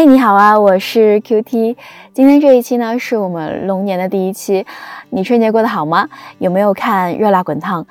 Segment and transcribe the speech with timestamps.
[0.00, 1.76] 嘿，你好啊，我是 QT。
[2.14, 4.64] 今天这一期呢，是我们龙年的第一期。
[5.10, 6.08] 你春节过得好吗？
[6.38, 7.84] 有没有看《热辣滚烫》？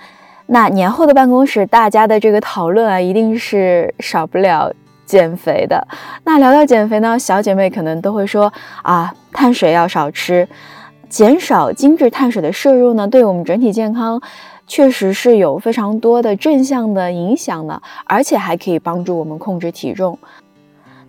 [0.47, 4.73] 那年后的办公室，大家的这个讨论啊，一定是少不了
[5.05, 5.87] 减肥的。
[6.23, 8.51] 那聊到减肥呢，小姐妹可能都会说
[8.81, 10.49] 啊，碳水要少吃，
[11.07, 14.19] 减少精致碳水的摄入呢，对我们整体健康
[14.65, 20.17] 确实是有非常多的正向的影响的，而且还可以帮助我们控制体重。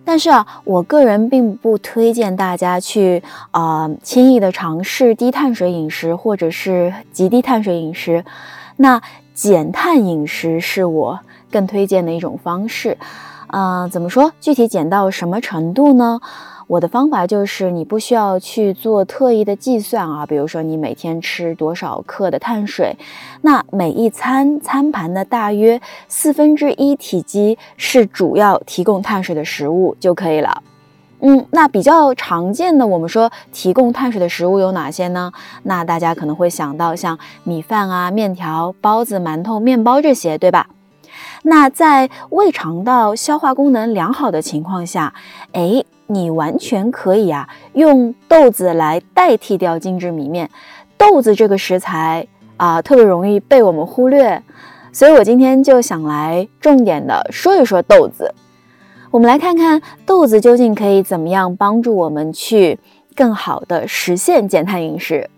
[0.03, 8.23] 但是啊，我个人并不推荐大家去啊轻易的尝试低碳水饮食或者是极低碳水饮食。
[8.77, 9.01] 那
[9.33, 11.19] 减碳饮食是我
[11.51, 12.97] 更推荐的一种方式。
[13.51, 14.31] 啊，怎么说？
[14.39, 16.19] 具体减到什么程度呢？
[16.67, 22.95] 我的方法就是，你不需要去做特意的计算啊，比如说你每天吃多少克的碳水，
[23.41, 30.63] 那每一餐餐盘的大约四分之一体积是主要提供碳水的食物就可以了。
[31.19, 35.29] 嗯，那比较常见的，我们说提供碳水的食物有哪些呢？
[35.63, 40.67] 那大家可能会想到像米饭啊、面条、包子、馒头、面包这些，对吧？
[41.43, 45.13] 那在胃肠道消化功能良好的情况下，
[45.53, 45.83] 哎。
[46.07, 50.49] 你完全可以啊，用豆子来代替掉精致米面。
[50.97, 54.43] 豆子这个食材啊，特别容易被我们忽略，
[54.91, 58.35] 所以我今天就想来重点的说一说豆子。
[59.09, 62.77] 我们来看看豆子究竟可以怎么样帮助我们去
[63.15, 65.29] 更好的实现减碳饮食。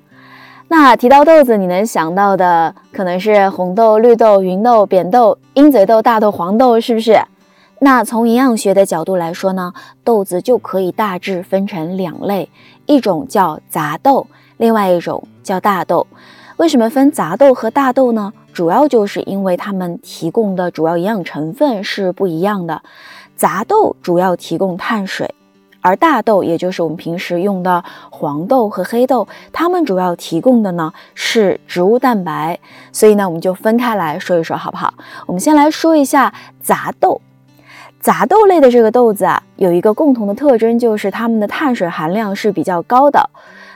[0.67, 7.19] 那提到豆子，你能想到的可能是红豆、绿豆、芸豆、扁豆、鹰嘴豆、大豆、黄豆，是不是？
[7.79, 9.73] 那从营养学的角度来说呢，
[10.03, 12.49] 豆子就可以大致分成两类，
[12.85, 14.25] 一种叫杂豆，
[14.57, 16.07] 另外一种叫大豆。
[16.57, 18.31] 为什么分杂豆和大豆呢？
[18.53, 22.81] 主要就是因为它们提供的主要营养成分是不一样的。
[23.35, 25.33] 杂豆主要提供碳水，
[25.83, 32.57] 而大豆，也就是我们平时用的黄豆和黑豆，它们主要提供的呢是植物蛋白。
[32.91, 34.91] 所以呢，我们就分开来说一说，好不好？
[35.27, 37.21] 我们先来说一下杂豆。
[37.99, 43.29] 杂豆类的这个豆子啊，有一个共同的特征，就是它们的碳水含量是比较高的。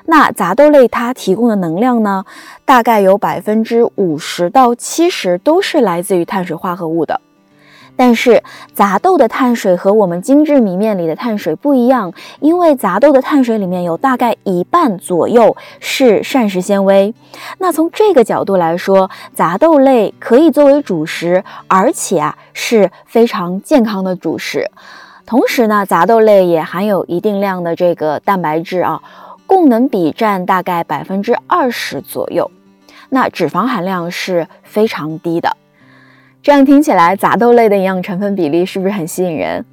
[0.06, 2.24] 那杂豆类它提供的能量呢，
[2.64, 7.20] 大概有百分之五十到七十都是来自于碳水化合物的。
[7.98, 8.42] 但是
[8.74, 17.14] 杂豆的碳水和我们精致米面里的碳水不一样，因为杂豆的碳水里面有大概一半左右是膳食纤维。
[17.58, 24.70] 那从这个角度来说，杂豆类可以作为主食，而且啊是非常健康的主食。
[25.26, 29.02] 同时呢，杂豆类也含有一定量的这个蛋白质啊，
[29.46, 32.50] 供能比占大概百分之二十左右。
[33.10, 35.58] 那脂肪含量是非常低的。
[36.44, 39.66] 这样听起来，杂豆类的营养成分比例是不是很吸引人？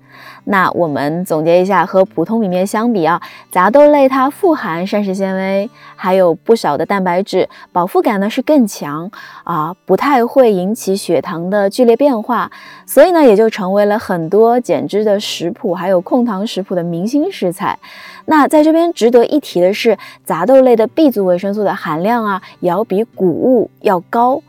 [0.47, 3.21] 那我们总结一下，和普通米面相比啊，
[3.51, 9.11] 杂豆类它富含膳食纤维，还有不少的蛋白质，饱腹感呢是更强
[9.45, 12.51] 啊，不太会引起血糖的剧烈变化，
[12.85, 17.79] 所以呢也就成为了很多减脂的食谱还有控糖食谱的明星食材。
[18.27, 24.43] 那在这边值得一提的是，杂豆类的 B 族维生素的含量啊，也要比谷物要高。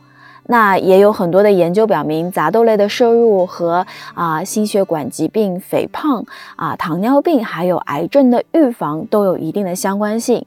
[0.48, 6.24] 那也有很多的研究表明，杂豆类的摄入和啊心血管疾病、肥胖
[6.54, 10.44] 啊、糖尿病还有癌症的预防都有一定的相关性。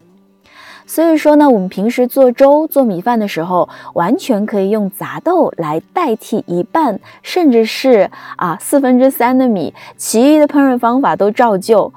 [0.86, 11.94] 所以说呢，我们平时做粥、做米饭的时候，完全可以用杂豆来代替一半，甚至是啊四分之三的米，其余的烹饪方法都照旧。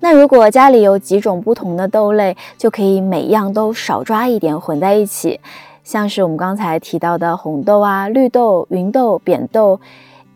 [0.00, 5.40] 那如果家里有几种不同的豆类，就可以每样都少抓一点，混在一起。
[5.84, 9.80] 像是我们刚才提到的红豆啊、绿豆、芸豆、扁豆、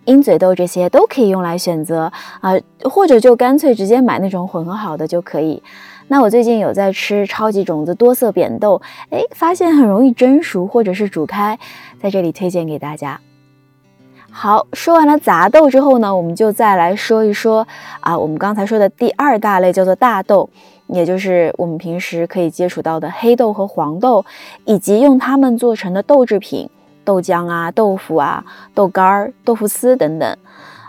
[0.04, 2.52] 鹰嘴豆这些都可以用来选择啊，
[2.84, 5.62] 或者就干脆直接买那种混合好的就可以。
[6.08, 11.58] 那我最近有在吃超级种子多色扁豆，哎，发现很容易蒸熟或者是煮开，
[12.00, 13.20] 在这里推荐给大家。
[14.30, 17.66] 好，说完了杂豆之后呢，我们就再来说一说
[18.00, 20.48] 啊，我们刚才说的第二大类叫做大豆。
[20.88, 24.24] 也就是我们平时可以接触到的黑豆和黄豆，
[24.64, 26.68] 以及用它们做成的豆制品，
[27.04, 28.44] 豆浆啊、豆腐啊、
[28.74, 30.36] 豆干儿、豆腐丝等等。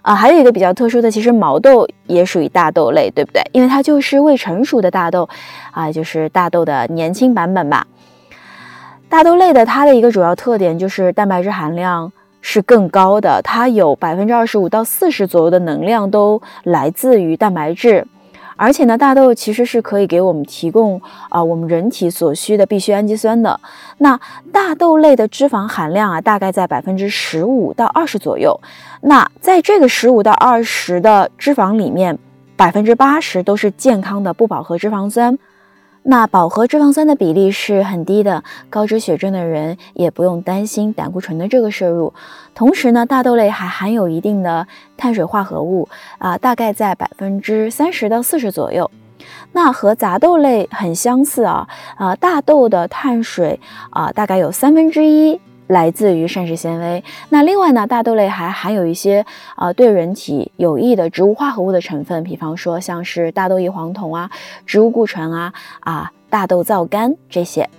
[0.04, 3.42] 啊，还有一个比较特殊的，其实毛豆也属于大豆类，对不对？
[3.52, 5.28] 因为它就是未成熟的大豆，
[5.72, 7.86] 啊，就是大豆的年轻版本吧。
[9.10, 12.10] 大豆类的它的一个主要特点就是蛋白质含量
[12.40, 18.08] 是更高的，它有百分之二十五到四十左右的能量都来自于蛋白质。
[18.58, 23.58] 而且呢，大豆其实是可以给我们提供啊我们人体所需的必需氨基酸的。
[24.00, 24.20] 那
[24.52, 28.60] 大豆类的脂肪含量啊，大概在百分之十五到二十左右。
[29.02, 32.18] 那在这个十五到二十的脂肪里面，
[32.56, 35.38] 百分之八十都是健康的不饱和脂肪酸。
[36.10, 42.14] 那饱和脂肪酸的比例是很低的，高脂血症的人也不用担心胆固醇的这个摄入。
[42.56, 44.66] 同时呢，大豆类还含有一定的
[44.96, 48.90] 碳水化合物啊，大概在百分之三十到四十左右。
[49.52, 51.68] 那和杂豆类很相似啊
[51.98, 53.60] 啊，大豆的碳水
[53.90, 55.38] 啊，大概有三分之一。
[55.68, 57.04] 来自于膳食纤维。
[57.30, 59.26] 那另外呢，大豆类还含有一些
[59.56, 64.30] 啊对人体有益的植物化合物的成分，比方说像是大豆异黄酮啊、
[64.66, 67.70] 植物固醇啊、啊大豆皂苷这些。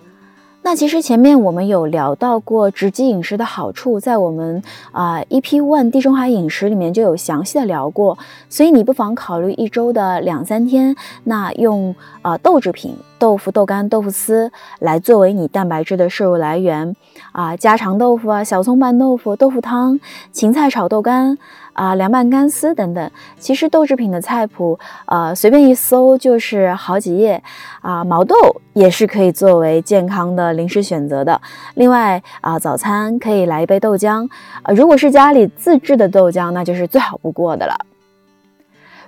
[0.60, 4.62] 那其实前面我们有聊到过直击饮食的好处，在我们
[4.92, 8.18] 啊 EP One 地中海饮食里面就有详细的聊过，
[8.50, 10.94] 所以你不妨考虑一周的两三天，
[11.24, 14.50] 那用啊豆制品、豆腐、豆干、豆腐丝
[14.80, 16.94] 来作为你蛋白质的摄入来源
[17.32, 19.98] 啊，家常豆腐啊、小葱拌豆腐、豆腐汤、
[20.32, 21.36] 芹菜炒豆干。
[21.74, 24.76] 啊，凉拌干丝等等，其实豆制品的菜谱，
[25.06, 27.40] 呃，随便一搜就是好几页。
[27.80, 28.34] 啊，毛豆
[28.72, 31.40] 也是可以作为健康的零食选择的。
[31.74, 34.28] 另外啊，早餐可以来一杯豆浆。
[34.64, 37.78] 呃，如果是家里自制的豆浆，那就是最好不过的了。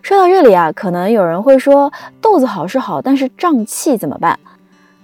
[0.02, 4.38] 说到这里啊，可能有人会说，豆子好是好，但是胀气怎么办？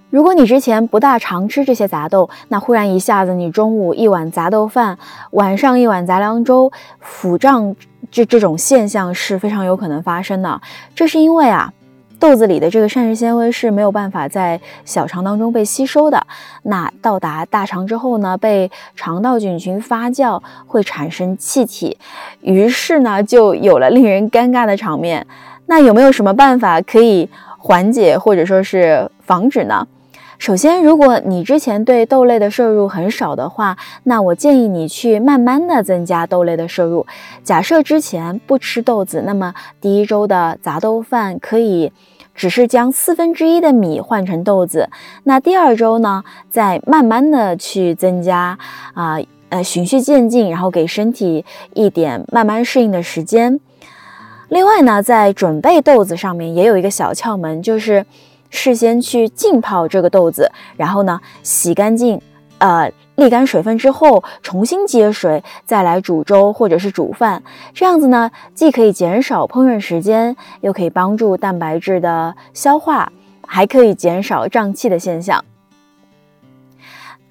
[0.09, 4.97] 如果你之前不大常吃这些杂豆，那忽然一下子你中午一碗杂豆饭，
[5.31, 7.75] 晚上一碗杂粮粥，腹胀
[8.09, 10.61] 这这种现象是非常有可能发生的。
[10.95, 11.73] 这是因为啊，
[12.19, 16.25] 豆子里的这个膳食纤维是没有办法在小肠当中被吸收的，
[16.63, 21.97] 那到达大肠之后呢，被肠道菌群发酵会产生气体，
[22.41, 25.25] 于是呢就有了令人尴尬的场面。
[25.67, 29.87] 那有没有什么办法可以缓解或者说是防止呢？
[30.39, 37.05] 首先，如果你之前对豆类的摄入很少的话，那我建议你去慢慢的增加豆类的摄入。
[37.43, 41.91] 假设之前不吃豆子，那么第一周的杂豆饭可以
[42.35, 44.89] 只是将四分之一的米换成豆子。
[45.23, 48.57] 那第二周呢，再慢慢的去增加，
[48.93, 49.17] 啊
[49.49, 51.43] 呃循序渐进，然后给身体
[51.73, 53.59] 一点慢慢适应的时间。
[54.49, 58.05] 另外呢，在准备豆子上面也有一个小窍门，就是。
[58.49, 62.21] 事先去浸泡这个豆子，然后呢洗干净，
[62.59, 67.41] 呃沥干水分之后，重新接水，再来煮粥或者是煮饭。
[67.73, 73.11] 这样子呢，既可以减少烹饪时间，又可以帮助蛋白质的消化，
[73.45, 75.43] 还可以减少胀气的现象。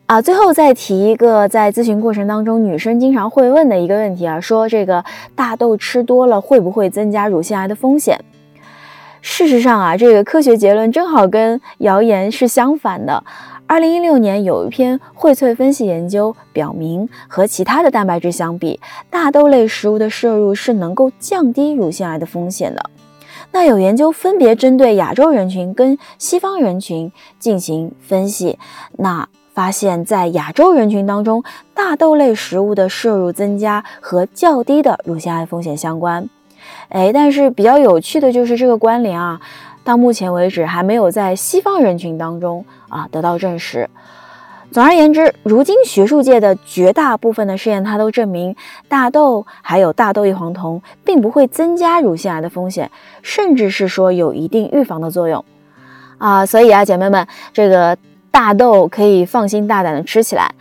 [0.06, 5.04] 啊，最后再提一个，在咨询过程当中，女生经常会问的一个问题啊，说这个
[5.34, 8.16] 大豆吃多了会不会增加乳腺癌的风险？
[9.28, 13.24] 事实上啊，这个科学结论正好跟谣言是相反的。
[13.66, 18.78] 二零一六年有一篇荟萃分析研究表明，和其他的蛋白质相比，
[19.10, 22.80] 大豆类食物的摄入是能够降低乳腺癌的风险的。
[23.50, 28.56] 那有研究分别针对亚洲人群跟西方人群进行分析，
[28.92, 31.42] 那发现，在亚洲人群当中，
[31.74, 36.30] 大豆类食物的摄入增加和较低的乳腺癌风险相关。
[36.88, 39.40] 哎，但是比较有趣的就是这个关联啊，
[39.84, 43.88] 到目前为止还没有在西方人群当中啊得到证实。
[44.72, 48.54] 总而言之，如今学术界的绝大部分的试验，它都证明
[48.88, 52.90] 大豆还有大豆异黄酮并不会增加乳腺癌的风险，
[53.22, 55.42] 甚至是说有一定预防的作用
[56.18, 56.44] 啊。
[56.44, 57.96] 所以啊，姐妹们，这个
[58.30, 60.52] 大豆可以放心大胆的吃起来。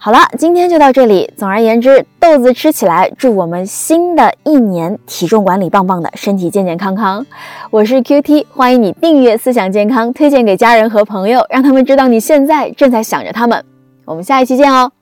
[0.00, 1.28] 好了，今天就到这里。
[1.36, 7.26] 总而言之，豆子吃起来，祝我们新的一年体重管理棒棒的，身体健健康康。
[7.70, 13.64] 我是 Q T，欢迎你订阅思想健康，推荐给家人和朋友，让他们知道你现在正在想着他们。
[14.04, 14.92] 我们下一期见哦。